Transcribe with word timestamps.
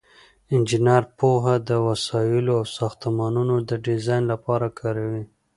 انجینر 0.53 1.03
پوهه 1.17 1.55
د 1.69 1.71
وسایلو 1.87 2.51
او 2.59 2.65
ساختمانونو 2.77 3.55
د 3.69 3.71
ډیزاین 3.85 4.23
لپاره 4.31 4.67
کاروي. 4.79 5.23